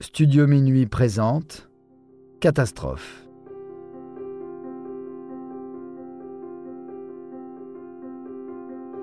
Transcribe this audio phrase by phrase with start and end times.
[0.00, 1.68] Studio Minuit présente
[2.40, 3.26] Catastrophe.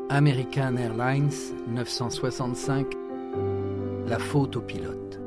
[0.09, 1.33] American Airlines
[1.67, 2.87] 965
[4.07, 5.19] La faute au pilote.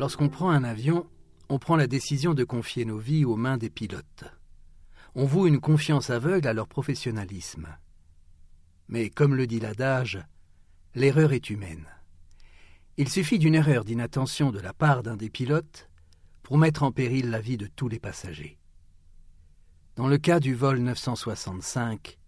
[0.00, 1.06] Lorsqu'on prend un avion,
[1.48, 4.24] on prend la décision de confier nos vies aux mains des pilotes.
[5.14, 7.68] On voue une confiance aveugle à leur professionnalisme.
[8.90, 10.18] Mais comme le dit l'adage,
[10.96, 11.86] l'erreur est humaine.
[12.96, 15.88] Il suffit d'une erreur d'inattention de la part d'un des pilotes
[16.42, 18.58] pour mettre en péril la vie de tous les passagers.
[19.94, 22.18] Dans le cas du vol 965,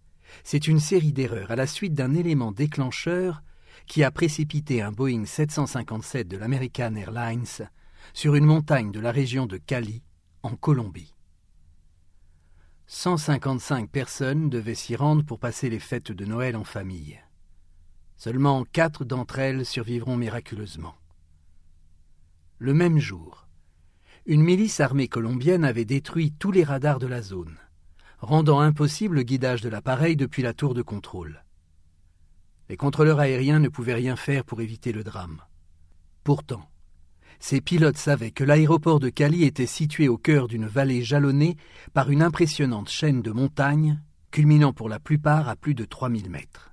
[0.45, 3.43] c'est une série d'erreurs à la suite d'un élément déclencheur
[3.85, 7.67] qui a précipité un Boeing 757 de l'American Airlines
[8.13, 10.01] sur une montagne de la région de Cali,
[10.43, 11.13] en Colombie.
[12.95, 17.19] 155 personnes devaient s'y rendre pour passer les fêtes de Noël en famille.
[18.17, 20.93] Seulement quatre d'entre elles survivront miraculeusement.
[22.59, 23.47] Le même jour,
[24.27, 27.57] une milice armée colombienne avait détruit tous les radars de la zone,
[28.19, 31.43] rendant impossible le guidage de l'appareil depuis la tour de contrôle.
[32.69, 35.41] Les contrôleurs aériens ne pouvaient rien faire pour éviter le drame.
[36.23, 36.69] Pourtant,
[37.43, 41.57] ces pilotes savaient que l'aéroport de Cali était situé au cœur d'une vallée jalonnée
[41.93, 46.71] par une impressionnante chaîne de montagnes, culminant pour la plupart à plus de 3000 mètres.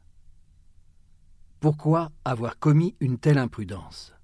[1.58, 4.14] Pourquoi avoir commis une telle imprudence?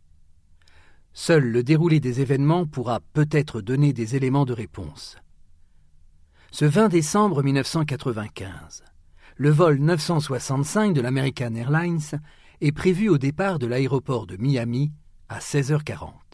[1.12, 5.16] Seul le déroulé des événements pourra peut-être donner des éléments de réponse.
[6.52, 8.84] Ce 20 décembre 1995,
[9.34, 12.20] le vol 965 de l'American Airlines
[12.60, 14.92] est prévu au départ de l'aéroport de Miami
[15.28, 16.25] à 16h40.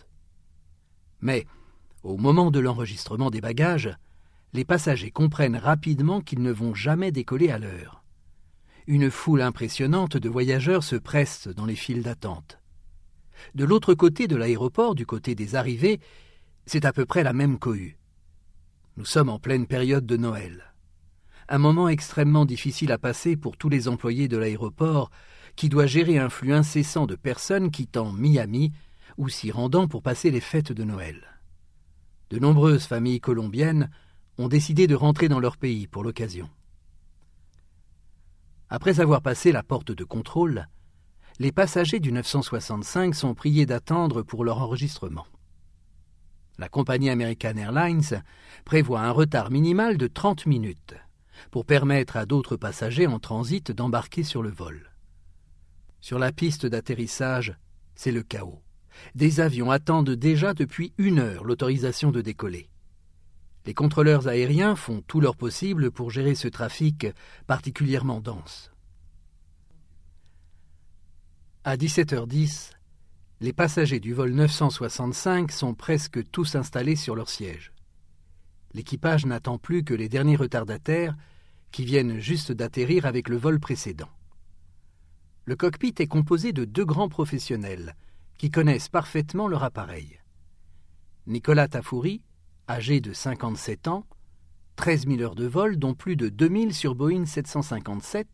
[1.23, 1.47] Mais,
[2.03, 3.97] au moment de l'enregistrement des bagages,
[4.53, 8.05] les passagers comprennent rapidement qu'ils ne vont jamais décoller à l'heure.
[8.87, 12.59] Une foule impressionnante de voyageurs se presse dans les files d'attente.
[13.55, 16.01] De l'autre côté de l'aéroport, du côté des arrivées,
[16.67, 17.97] c'est à peu près la même cohue.
[18.97, 20.75] Nous sommes en pleine période de Noël.
[21.49, 25.11] Un moment extrêmement difficile à passer pour tous les employés de l'aéroport,
[25.55, 28.73] qui doit gérer un flux incessant de personnes quittant Miami
[29.17, 31.23] ou s'y rendant pour passer les fêtes de Noël.
[32.31, 33.91] De nombreuses familles colombiennes
[34.39, 36.49] ont décidé de rentrer dans leur pays pour l'occasion.
[38.71, 40.67] Après avoir passé la porte de contrôle,
[41.39, 45.27] les passagers du 965 sont priés d'attendre pour leur enregistrement.
[46.59, 48.23] La compagnie American Airlines
[48.65, 50.95] prévoit un retard minimal de 30 minutes
[51.51, 54.91] pour permettre à d'autres passagers en transit d'embarquer sur le vol.
[56.01, 57.57] Sur la piste d'atterrissage,
[57.95, 58.63] c'est le chaos.
[59.15, 62.69] Des avions attendent déjà depuis une heure l'autorisation de décoller.
[63.65, 67.07] Les contrôleurs aériens font tout leur possible pour gérer ce trafic
[67.47, 68.73] particulièrement dense.
[71.65, 72.73] À 17h10,
[73.41, 77.73] les passagers du vol 965 sont presque tous installés sur leur siège.
[78.75, 81.15] L'équipage n'attend plus que les derniers retardataires
[81.71, 84.09] qui viennent juste d'atterrir avec le vol précédent.
[85.45, 87.95] Le cockpit est composé de deux grands professionnels
[88.39, 90.21] qui connaissent parfaitement leur appareil.
[91.27, 92.23] Nicolas Tafouri,
[92.69, 94.07] âgé de 57 ans,
[94.77, 98.27] 13 000 heures de vol, dont plus de 2000 sur Boeing 757,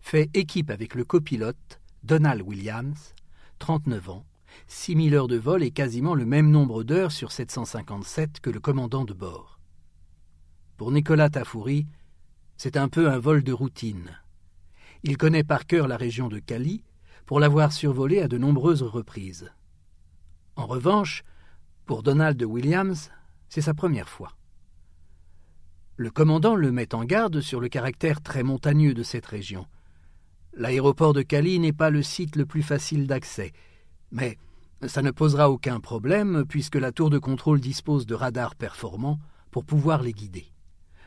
[0.00, 3.14] fait équipe avec le copilote Donald Williams,
[3.58, 4.26] 39 ans,
[4.66, 8.60] 6 000 heures de vol et quasiment le même nombre d'heures sur 757 que le
[8.60, 9.58] commandant de bord.
[10.76, 11.86] Pour Nicolas Tafouri,
[12.56, 14.18] c'est un peu un vol de routine.
[15.02, 16.82] Il connaît par cœur la région de Cali,
[17.26, 19.52] pour l'avoir survolé à de nombreuses reprises.
[20.56, 21.24] En revanche,
[21.86, 23.10] pour Donald Williams,
[23.48, 24.32] c'est sa première fois.
[25.96, 29.66] Le commandant le met en garde sur le caractère très montagneux de cette région,
[30.56, 33.52] L'aéroport de Cali n'est pas le site le plus facile d'accès,
[34.12, 34.38] mais
[34.86, 39.18] ça ne posera aucun problème puisque la tour de contrôle dispose de radars performants
[39.50, 40.46] pour pouvoir les guider.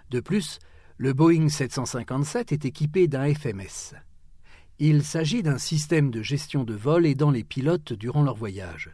[0.10, 0.60] De plus,
[0.98, 3.96] le Boeing 757 est équipé d'un FMS.
[4.80, 8.92] Il s'agit d'un système de gestion de vol aidant les pilotes durant leur voyage.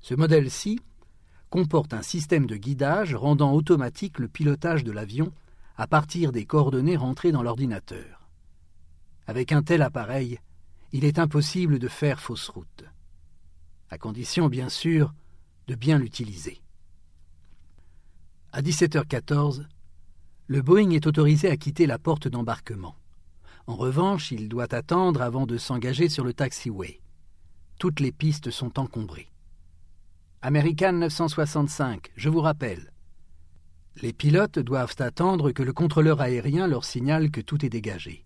[0.00, 0.78] Ce modèle-ci
[1.50, 5.32] comporte un système de guidage rendant automatique le pilotage de l'avion
[5.76, 8.28] à partir des coordonnées rentrées dans l'ordinateur.
[9.26, 10.38] Avec un tel appareil,
[10.92, 12.84] il est impossible de faire fausse route,
[13.90, 15.12] à condition bien sûr
[15.66, 16.60] de bien l'utiliser.
[18.52, 19.66] À 17h14,
[20.46, 22.94] le Boeing est autorisé à quitter la porte d'embarquement.
[23.66, 27.00] En revanche, il doit attendre avant de s'engager sur le taxiway.
[27.78, 29.28] Toutes les pistes sont encombrées.
[30.40, 32.92] American 965, je vous rappelle.
[34.02, 38.24] Les pilotes doivent attendre que le contrôleur aérien leur signale que tout est dégagé.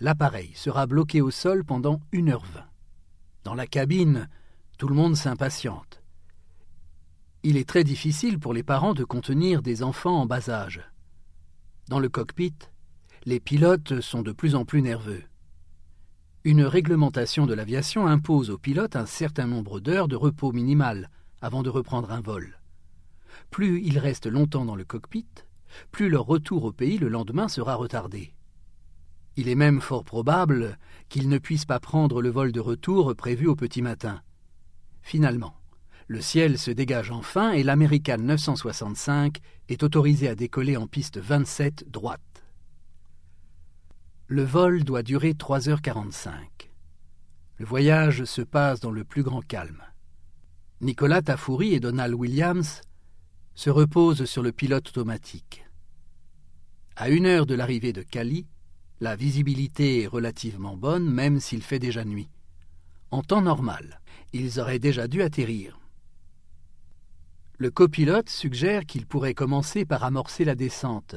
[0.00, 2.68] l'appareil sera bloqué au sol pendant une heure vingt.
[3.44, 4.28] Dans la cabine,
[4.78, 6.02] tout le monde s'impatiente.
[7.44, 10.80] Il est très difficile pour les parents de contenir des enfants en bas âge.
[11.88, 12.54] Dans le cockpit,
[13.26, 15.22] les pilotes sont de plus en plus nerveux.
[16.44, 21.08] Une réglementation de l'aviation impose aux pilotes un certain nombre d'heures de repos minimal
[21.40, 22.60] avant de reprendre un vol.
[23.50, 25.26] Plus ils restent longtemps dans le cockpit,
[25.90, 28.34] plus leur retour au pays le lendemain sera retardé.
[29.36, 30.78] Il est même fort probable
[31.08, 34.20] qu'ils ne puissent pas prendre le vol de retour prévu au petit matin.
[35.00, 35.56] Finalement,
[36.08, 39.38] le ciel se dégage enfin et l'American 965
[39.70, 42.33] est autorisé à décoller en piste 27 droite.
[44.26, 46.30] Le vol doit durer 3h45.
[47.58, 49.82] Le voyage se passe dans le plus grand calme.
[50.80, 52.80] Nicolas Tafouri et Donald Williams
[53.54, 55.66] se reposent sur le pilote automatique.
[56.96, 58.46] À une heure de l'arrivée de Cali,
[59.00, 62.30] la visibilité est relativement bonne même s'il fait déjà nuit.
[63.10, 64.00] En temps normal,
[64.32, 65.78] ils auraient déjà dû atterrir.
[67.58, 71.16] Le copilote suggère qu'il pourrait commencer par amorcer la descente,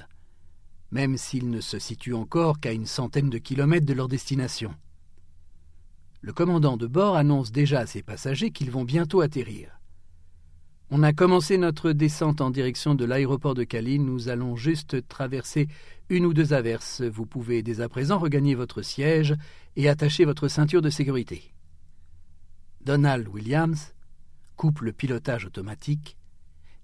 [0.91, 4.73] même s'il ne se situe encore qu'à une centaine de kilomètres de leur destination.
[6.21, 9.79] Le commandant de bord annonce déjà à ses passagers qu'ils vont bientôt atterrir.
[10.89, 13.99] On a commencé notre descente en direction de l'aéroport de Cali.
[13.99, 15.67] Nous allons juste traverser
[16.09, 17.01] une ou deux averses.
[17.01, 19.35] Vous pouvez dès à présent regagner votre siège
[19.75, 21.53] et attacher votre ceinture de sécurité.
[22.81, 23.93] Donald Williams
[24.55, 26.17] coupe le pilotage automatique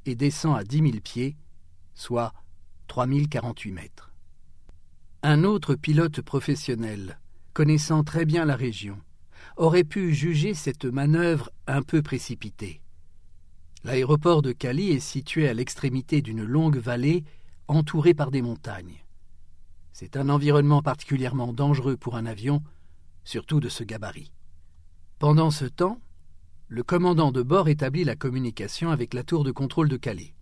[0.05, 1.37] et descend à dix mille pieds,
[1.93, 2.33] soit
[2.87, 4.13] 3048 mètres.
[5.21, 7.19] Un autre pilote professionnel,
[7.53, 8.99] connaissant très bien la région,
[9.57, 12.81] aurait pu juger cette manœuvre un peu précipitée.
[13.83, 17.23] L'aéroport de Cali est situé à l'extrémité d'une longue vallée
[17.67, 19.03] entourée par des montagnes.
[19.91, 22.63] C'est un environnement particulièrement dangereux pour un avion,
[23.23, 24.31] surtout de ce gabarit.
[25.19, 25.99] Pendant ce temps,
[26.67, 30.33] le commandant de bord établit la communication avec la tour de contrôle de Calais.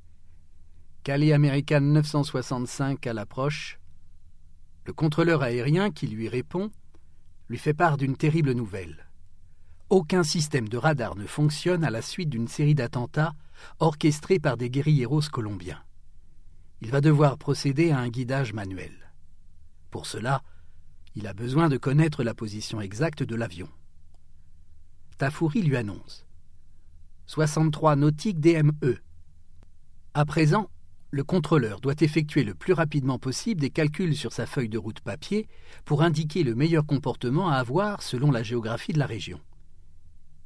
[1.03, 3.79] Calais American 965 à l'approche.
[4.85, 6.69] Le contrôleur aérien qui lui répond
[7.49, 9.09] lui fait part d'une terrible nouvelle.
[9.89, 13.33] Aucun système de radar ne fonctionne à la suite d'une série d'attentats
[13.79, 15.81] orchestrés par des guérilleros colombiens.
[16.81, 19.11] Il va devoir procéder à un guidage manuel.
[19.89, 20.43] Pour cela,
[21.15, 23.69] il a besoin de connaître la position exacte de l'avion.
[25.17, 26.27] Tafouri lui annonce
[27.25, 28.99] 63 nautiques DME.
[30.13, 30.69] À présent,
[31.11, 35.01] le contrôleur doit effectuer le plus rapidement possible des calculs sur sa feuille de route
[35.01, 35.49] papier
[35.83, 39.41] pour indiquer le meilleur comportement à avoir selon la géographie de la région.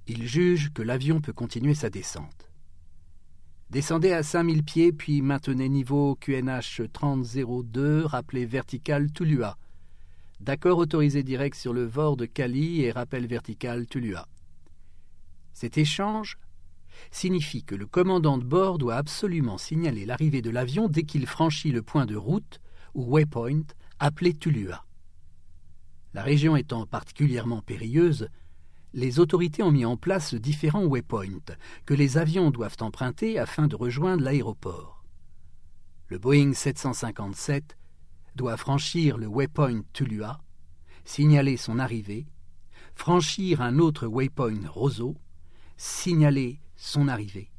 [0.08, 2.50] Il juge que l'avion peut continuer sa descente.
[3.70, 9.58] Descendez à 5000 pieds, puis maintenez niveau QNH 3002, rappelez vertical Tulua.
[10.40, 14.28] D'accord autorisé direct sur le VOR de Cali et rappel vertical Tulua.
[15.54, 16.38] Cet échange
[17.12, 21.72] signifie que le commandant de bord doit absolument signaler l'arrivée de l'avion dès qu'il franchit
[21.72, 22.60] le point de route
[22.94, 23.64] ou waypoint
[24.00, 24.86] appelé Tulua.
[26.14, 28.30] La région étant particulièrement périlleuse,
[28.94, 33.76] les autorités ont mis en place différents waypoints que les avions doivent emprunter afin de
[33.76, 35.04] rejoindre l'aéroport.
[36.08, 37.78] Le Boeing 757
[38.36, 40.40] doit franchir le waypoint Tulua,
[41.04, 42.28] signaler son arrivée,
[42.96, 45.18] franchir un autre waypoint Roseau,
[45.76, 47.52] signaler son arrivée,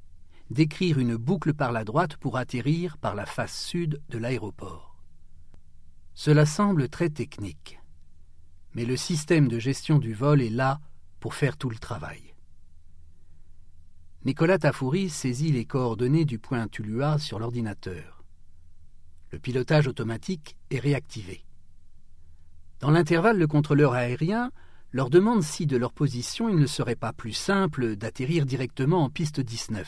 [0.50, 4.96] décrire une boucle par la droite pour atterrir par la face sud de l'aéroport.
[6.14, 7.80] Cela semble très technique,
[8.74, 10.80] mais le système de gestion du vol est là
[11.18, 12.34] pour faire tout le travail.
[14.24, 18.24] Nicolas Tafouri saisit les coordonnées du point Tulua sur l'ordinateur.
[19.32, 21.44] Le pilotage automatique est réactivé.
[22.80, 24.52] Dans l'intervalle, le contrôleur aérien
[24.92, 29.10] leur demande si, de leur position, il ne serait pas plus simple d'atterrir directement en
[29.10, 29.86] piste 19.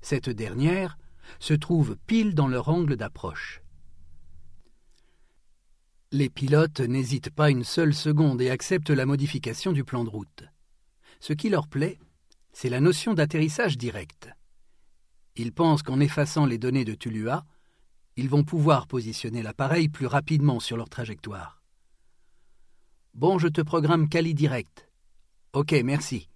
[0.00, 0.98] Cette dernière
[1.38, 3.62] se trouve pile dans leur angle d'approche.
[6.10, 10.44] Les pilotes n'hésitent pas une seule seconde et acceptent la modification du plan de route.
[11.20, 11.98] Ce qui leur plaît,
[12.52, 14.30] c'est la notion d'atterrissage direct.
[15.36, 17.44] Ils pensent qu'en effaçant les données de Tulua,
[18.16, 21.57] ils vont pouvoir positionner l'appareil plus rapidement sur leur trajectoire.
[23.18, 24.88] Bon, je te programme Cali direct.
[25.52, 26.28] Ok, merci.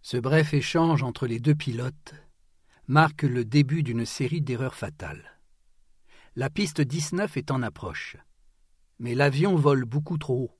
[0.00, 2.14] Ce bref échange entre les deux pilotes
[2.86, 5.38] marque le début d'une série d'erreurs fatales.
[6.34, 8.16] La piste 19 est en approche,
[8.98, 10.58] mais l'avion vole beaucoup trop haut.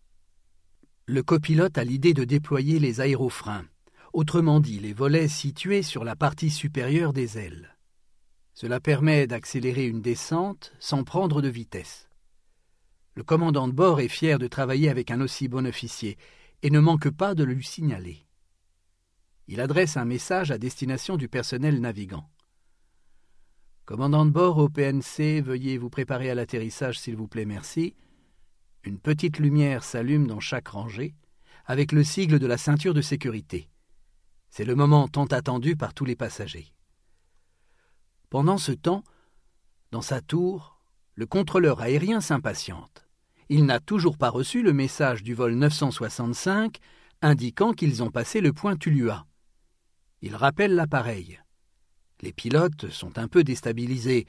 [1.07, 3.65] Le copilote a l'idée de déployer les aérofreins,
[4.13, 7.79] autrement dit les volets situés sur la partie supérieure des ailes.
[8.53, 12.11] Cela permet d'accélérer une descente sans prendre de vitesse.
[13.15, 16.17] Le commandant de bord est fier de travailler avec un aussi bon officier
[16.63, 18.25] et ne manque pas de le lui signaler.
[19.49, 22.31] Il adresse un message à destination du personnel navigant.
[23.85, 27.95] Commandant de bord au PNC, veuillez vous préparer à l'atterrissage, s'il vous plaît, merci.
[28.85, 31.15] Une petite lumière s'allume dans chaque rangée,
[31.67, 33.69] avec le sigle de la ceinture de sécurité.
[34.51, 36.73] C'est le moment tant attendu par tous les passagers.
[38.31, 39.03] Pendant ce temps,
[39.91, 40.72] dans sa tour,
[41.15, 43.07] le contrôleur aérien s'impatiente.
[43.49, 46.79] Il n'a toujours pas reçu le message du vol 965
[47.21, 49.27] indiquant qu'ils ont passé le point Tulua.
[50.23, 51.41] Il rappelle l'appareil.
[52.21, 54.27] Les pilotes sont un peu déstabilisés.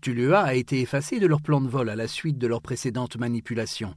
[0.00, 3.16] Tulua a été effacé de leur plan de vol à la suite de leur précédente
[3.16, 3.96] manipulation.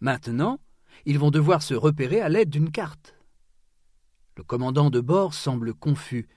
[0.00, 0.58] Maintenant,
[1.06, 3.14] ils vont devoir se repérer à l'aide d'une carte.
[4.36, 6.28] Le commandant de bord semble confus.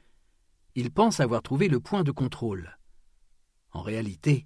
[0.75, 2.77] Il pense avoir trouvé le point de contrôle.
[3.71, 4.45] En réalité,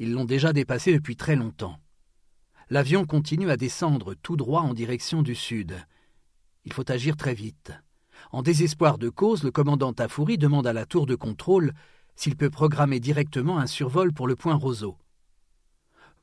[0.00, 1.78] ils l'ont déjà dépassé depuis très longtemps.
[2.70, 5.76] L'avion continue à descendre tout droit en direction du sud.
[6.64, 7.72] Il faut agir très vite.
[8.32, 11.74] En désespoir de cause, le commandant Tafouri demande à la tour de contrôle
[12.16, 14.96] s'il peut programmer directement un survol pour le point Roseau.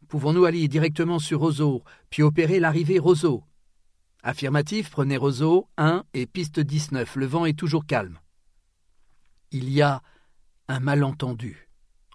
[0.08, 3.44] Pouvons-nous aller directement sur Roseau, puis opérer l'arrivée Roseau?
[4.24, 8.18] Affirmatif, prenez Roseau 1 et piste 19, le vent est toujours calme.
[9.52, 10.02] Il y a
[10.68, 11.67] un malentendu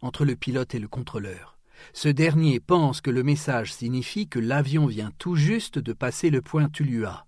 [0.02, 1.58] entre le pilote et le contrôleur.
[1.92, 6.42] Ce dernier pense que le message signifie que l'avion vient tout juste de passer le
[6.42, 7.26] point Tulua.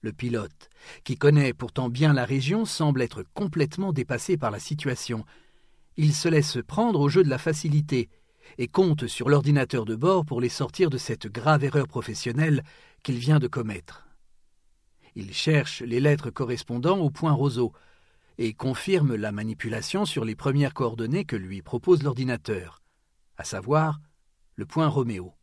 [0.00, 0.70] Le pilote,
[1.04, 5.24] qui connaît pourtant bien la région, semble être complètement dépassé par la situation.
[5.96, 8.08] Il se laisse prendre au jeu de la facilité
[8.58, 12.62] et compte sur l'ordinateur de bord pour les sortir de cette grave erreur professionnelle
[13.02, 14.06] qu'il vient de commettre.
[15.16, 17.72] Il cherche les lettres correspondant au point roseau
[18.38, 22.82] et confirme la manipulation sur les premières coordonnées que lui propose l'ordinateur,
[23.36, 24.00] à savoir
[24.54, 25.34] le point Roméo.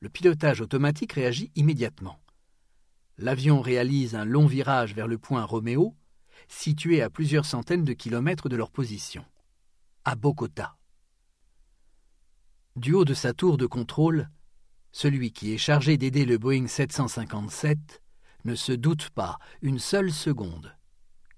[0.00, 2.22] Le pilotage automatique réagit immédiatement
[3.18, 5.94] l'avion réalise un long virage vers le point Roméo,
[6.48, 9.24] situé à plusieurs centaines de kilomètres de leur position,
[10.04, 10.76] à Bogota.
[12.76, 14.28] Du haut de sa tour de contrôle,
[14.92, 18.02] celui qui est chargé d'aider le Boeing 757
[18.44, 20.74] ne se doute pas une seule seconde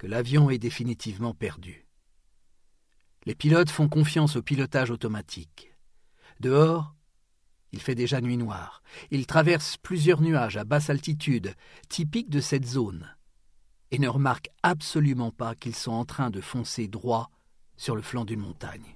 [0.08, 1.86] l'avion est définitivement perdu.
[3.26, 5.72] Les pilotes font confiance au pilotage automatique.
[6.40, 6.94] Dehors,
[7.72, 8.82] il fait déjà nuit noire.
[9.10, 11.54] Il traverse plusieurs nuages à basse altitude,
[11.88, 13.08] typiques de cette zone,
[13.90, 17.30] et ne remarque absolument pas qu'ils sont en train de foncer droit
[17.76, 18.94] sur le flanc d'une montagne.